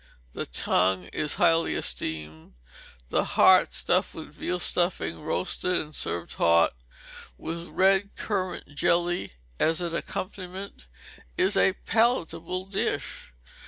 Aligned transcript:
The 0.33 0.47
Tongue 0.47 1.09
is 1.13 1.35
highly 1.35 1.75
esteemed. 1.75 2.55
The 3.09 3.23
Heart, 3.23 3.71
stuffed 3.71 4.15
with 4.15 4.33
veal 4.33 4.59
stuffing, 4.59 5.21
roasted, 5.21 5.75
and 5.79 5.95
served 5.95 6.33
hot, 6.33 6.73
with 7.37 7.67
red 7.67 8.15
currant 8.15 8.73
jelly 8.75 9.31
as 9.59 9.79
an 9.79 9.93
accompaniment, 9.93 10.87
is 11.37 11.55
a 11.55 11.73
palatable 11.85 12.65
dish. 12.65 13.31